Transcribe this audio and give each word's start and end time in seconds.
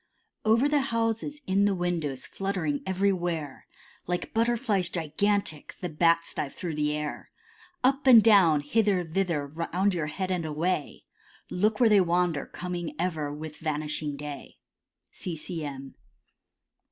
Over 0.43 0.67
the 0.67 0.81
houses, 0.81 1.41
in 1.45 1.65
the 1.65 1.75
windows, 1.75 2.25
fluttering 2.25 2.81
everywhere, 2.87 3.67
Like 4.07 4.33
Butterflies 4.33 4.89
gigantic, 4.89 5.75
the 5.79 5.89
Bats 5.89 6.33
dive 6.33 6.53
through 6.55 6.73
the 6.73 6.91
air; 6.97 7.29
Up 7.83 8.07
and 8.07 8.23
down, 8.23 8.61
hither, 8.61 9.03
thither, 9.03 9.45
round 9.45 9.93
your 9.93 10.07
head 10.07 10.31
and 10.31 10.43
away, 10.43 11.03
Look 11.51 11.79
where 11.79 11.87
they 11.87 12.01
wander, 12.01 12.47
coming 12.47 12.95
ever 12.97 13.31
with 13.31 13.57
vanishing 13.57 14.17
day. 14.17 14.57
C. 15.11 15.35
C. 15.35 15.63
M. 15.63 15.93